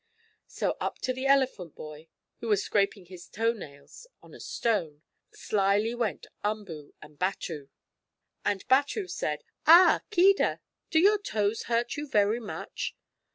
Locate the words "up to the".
0.81-1.27